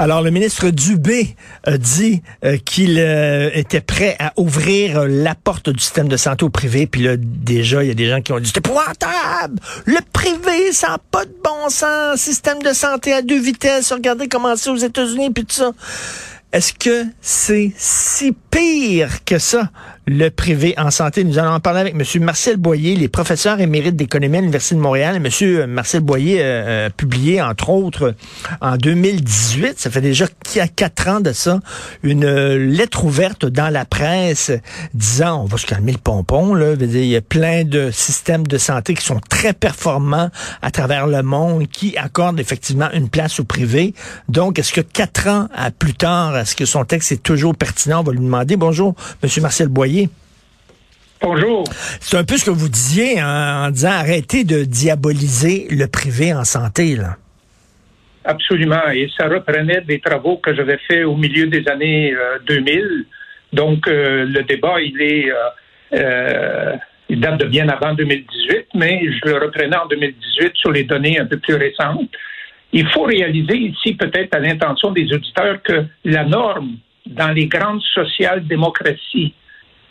[0.00, 1.34] Alors, le ministre Dubé
[1.64, 6.44] a dit euh, qu'il euh, était prêt à ouvrir la porte du système de santé
[6.44, 6.86] au privé.
[6.86, 9.58] Puis là, déjà, il y a des gens qui ont dit, c'est épouvantable!
[9.86, 12.20] Le privé, ça n'a pas de bon sens!
[12.20, 13.90] Système de santé à deux vitesses.
[13.90, 15.72] Regardez comment c'est aux États-Unis, puis tout ça.
[16.52, 19.68] Est-ce que c'est si pire que ça,
[20.08, 21.24] le privé en santé?
[21.24, 22.22] Nous allons en parler avec M.
[22.22, 25.16] Marcel Boyer, les professeurs émérites d'économie à l'Université de Montréal.
[25.16, 25.66] M.
[25.66, 28.14] Marcel Boyer euh, a publié, entre autres,
[28.60, 30.26] en 2018, ça fait déjà
[30.74, 31.60] quatre ans de ça,
[32.02, 34.52] une lettre ouverte dans la presse
[34.94, 36.74] disant, on va se calmer le pompon, là.
[36.80, 40.30] Il y a plein de systèmes de santé qui sont très performants
[40.62, 43.94] à travers le monde, qui accordent effectivement une place au privé.
[44.28, 45.48] Donc, est-ce que quatre ans
[45.78, 48.00] plus tard, est-ce que son texte est toujours pertinent?
[48.00, 48.56] On va lui demander.
[48.56, 49.30] Bonjour, M.
[49.42, 49.97] Marcel Boyer.
[51.20, 51.64] Bonjour.
[52.00, 56.44] C'est un peu ce que vous disiez en, disant arrêtez de diaboliser le privé en
[56.44, 56.94] santé.
[56.94, 57.16] Là.
[58.24, 58.88] Absolument.
[58.92, 62.14] Et ça reprenait des travaux que j'avais faits au milieu des années
[62.46, 62.78] 2000.
[62.78, 63.04] Euh,
[63.52, 65.32] Donc, euh, le débat, il est...
[65.94, 66.76] Euh,
[67.08, 71.18] il date de bien avant 2018, mais je le reprenais en 2018 sur les données
[71.18, 72.10] un peu plus récentes.
[72.72, 76.76] Il faut réaliser ici, peut-être à l'intention des auditeurs, que la norme
[77.06, 79.32] dans les grandes social-démocraties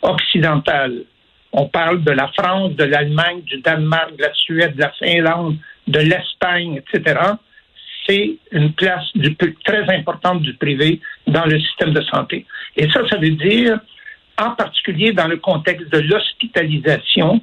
[0.02, 1.04] occidentales,
[1.52, 5.56] on parle de la France, de l'Allemagne, du Danemark, de la Suède, de la Finlande,
[5.86, 7.18] de l'Espagne, etc.,
[8.06, 12.46] c'est une place du, très importante du privé dans le système de santé.
[12.74, 13.78] Et ça, ça veut dire,
[14.38, 17.42] en particulier dans le contexte de l'hospitalisation,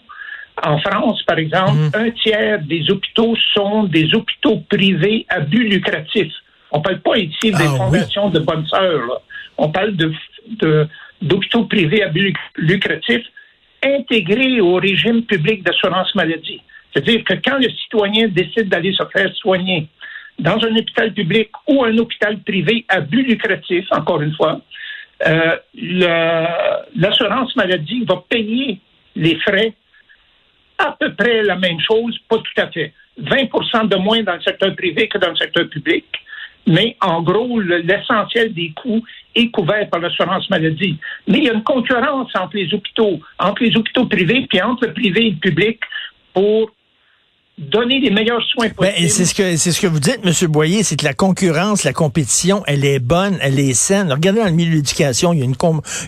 [0.63, 1.91] en France, par exemple, mmh.
[1.93, 6.31] un tiers des hôpitaux sont des hôpitaux privés à but lucratif.
[6.71, 9.21] On ne parle pas ici des ah fondations de bonnes sœurs.
[9.57, 10.87] On parle de,
[11.21, 13.21] d'hôpitaux privés à but lucratif
[13.83, 16.61] intégrés au régime public d'assurance maladie.
[16.93, 19.87] C'est-à-dire que quand le citoyen décide d'aller se faire soigner
[20.39, 24.61] dans un hôpital public ou un hôpital privé à but lucratif, encore une fois,
[25.25, 25.55] euh,
[26.95, 28.79] l'assurance maladie va payer
[29.15, 29.73] les frais
[30.77, 32.93] à peu près la même chose, pas tout à fait.
[33.21, 36.05] 20% de moins dans le secteur privé que dans le secteur public.
[36.67, 39.03] Mais en gros, l'essentiel des coûts
[39.35, 40.97] est couvert par l'assurance maladie.
[41.27, 44.87] Mais il y a une concurrence entre les hôpitaux, entre les hôpitaux privés, puis entre
[44.87, 45.79] le privé et le public
[46.33, 46.71] pour
[47.57, 49.09] donner les meilleurs soins ben, possibles.
[49.09, 50.51] c'est ce que c'est ce que vous dites, M.
[50.51, 54.11] Boyer, c'est que la concurrence, la compétition, elle est bonne, elle est saine.
[54.11, 55.55] Regardez dans le milieu de l'éducation, il y a une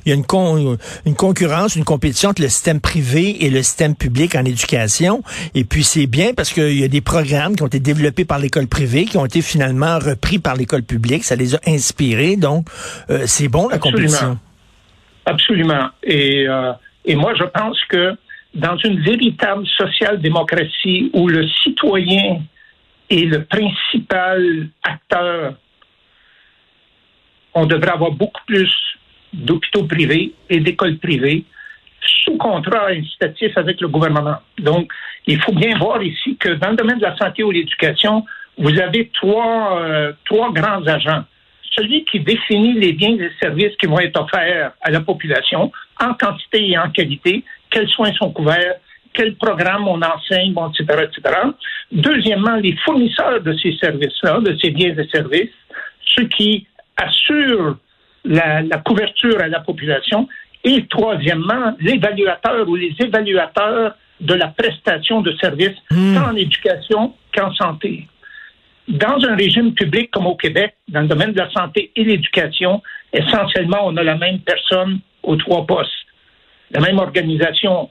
[0.06, 3.96] il y a une, une concurrence, une compétition entre le système privé et le système
[3.96, 5.24] public en éducation.
[5.56, 8.40] Et puis c'est bien parce qu'il y a des programmes qui ont été développés par
[8.40, 11.24] l'école privée, qui ont été finalement repris par l'école publique.
[11.24, 12.36] Ça les a inspirés.
[12.36, 12.68] Donc
[13.10, 14.38] euh, c'est bon la compétition.
[15.26, 15.90] Absolument.
[16.04, 16.74] Et euh,
[17.06, 18.18] et moi je pense que
[18.58, 22.42] dans une véritable social-démocratie où le citoyen
[23.10, 25.54] est le principal acteur,
[27.54, 28.72] on devrait avoir beaucoup plus
[29.32, 31.44] d'hôpitaux privés et d'écoles privées
[32.24, 34.38] sous contrat incitatif avec le gouvernement.
[34.60, 34.92] Donc,
[35.28, 38.26] il faut bien voir ici que dans le domaine de la santé ou de l'éducation,
[38.58, 41.24] vous avez trois, euh, trois grands agents.
[41.76, 46.14] Celui qui définit les biens et services qui vont être offerts à la population en
[46.16, 48.76] quantité et en qualité, quels soins sont couverts,
[49.14, 51.36] quels programmes on enseigne, bon, etc., etc.
[51.92, 55.50] Deuxièmement, les fournisseurs de ces services-là, de ces biens et services,
[56.16, 57.78] ceux qui assurent
[58.26, 60.28] la, couverture à la population.
[60.64, 66.16] Et troisièmement, l'évaluateur ou les évaluateurs de la prestation de services, hmm.
[66.16, 68.08] tant en éducation qu'en santé.
[68.88, 72.82] Dans un régime public comme au Québec, dans le domaine de la santé et l'éducation,
[73.14, 76.07] essentiellement, on a la même personne aux trois postes
[76.72, 77.90] la même organisation,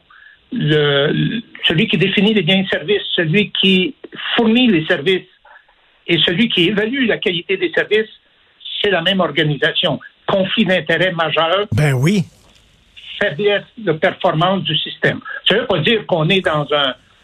[0.52, 3.94] le, celui qui définit les biens et services, celui qui
[4.36, 5.26] fournit les services
[6.06, 8.10] et celui qui évalue la qualité des services,
[8.80, 9.98] c'est la même organisation.
[10.26, 11.66] Conflit d'intérêt majeur.
[11.72, 12.24] Ben oui.
[13.20, 15.20] Faiblesse de performance du système.
[15.48, 16.66] Ça ne veut pas dire qu'on est dans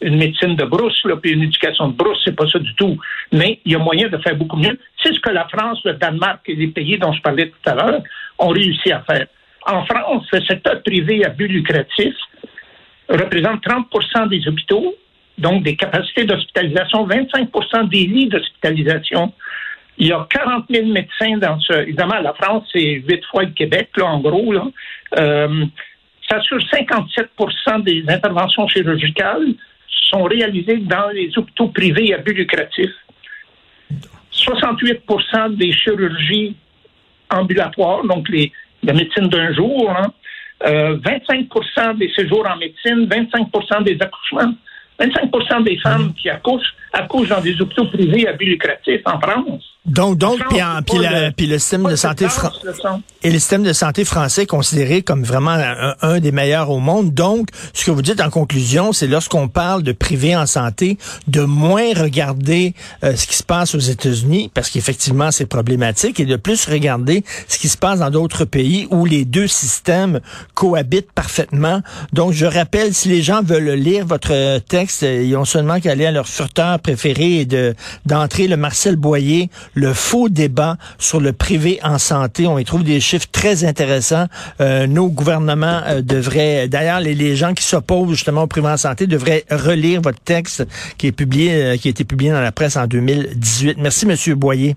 [0.01, 2.99] une médecine de brousse, là, puis une éducation de brousse, c'est pas ça du tout.
[3.33, 4.79] Mais il y a moyen de faire beaucoup mieux.
[5.03, 7.75] C'est ce que la France, le Danemark et les pays dont je parlais tout à
[7.75, 8.03] l'heure
[8.39, 9.27] ont réussi à faire.
[9.67, 12.15] En France, le secteur privé à but lucratif
[13.09, 14.95] représente 30% des hôpitaux,
[15.39, 19.33] donc des capacités d'hospitalisation, 25% des lits d'hospitalisation.
[19.99, 21.75] Il y a 40 000 médecins dans ce.
[21.83, 24.53] Évidemment, la France, c'est huit fois le Québec, là, en gros.
[24.53, 24.67] Là.
[25.19, 25.67] Euh,
[26.29, 29.55] ça assure 57% des interventions chirurgicales
[30.11, 32.91] sont réalisées dans les hôpitaux privés à but lucratif.
[34.33, 36.57] 68% des chirurgies
[37.31, 40.13] ambulatoires, donc les, la médecine d'un jour, hein,
[40.65, 44.55] 25% euh, des séjours en médecine, 25% des accouchements.
[45.01, 46.15] 25% des femmes mmh.
[46.15, 49.65] qui accouchent accouchent dans des hôpitaux privés à but lucratif en France.
[49.85, 50.61] Donc, donc, puis,
[51.37, 52.27] puis, le système de santé
[53.25, 55.57] et le système de santé français considéré comme vraiment
[56.03, 57.13] un, des meilleurs au monde.
[57.13, 61.43] Donc, ce que vous dites en conclusion, c'est lorsqu'on parle de privé en santé, de
[61.43, 66.37] moins regarder euh, ce qui se passe aux États-Unis, parce qu'effectivement c'est problématique, et de
[66.37, 70.21] plus regarder ce qui se passe dans d'autres pays où les deux systèmes
[70.55, 71.83] cohabitent parfaitement.
[72.13, 76.07] Donc, je rappelle, si les gens veulent lire votre texte, ils ont seulement qu'à aller
[76.07, 77.75] à leur furteur préféré et de
[78.07, 82.47] d'entrer le Marcel Boyer le faux débat sur le privé en santé.
[82.47, 84.27] On y trouve des chiffres très intéressants.
[84.61, 89.07] Euh, nos gouvernements euh, devraient, d'ailleurs, les, gens qui s'opposent justement au privé en santé
[89.07, 90.67] devraient relire votre texte
[90.99, 93.79] qui est publié, euh, qui a été publié dans la presse en 2018.
[93.79, 94.77] Merci, Monsieur Boyer.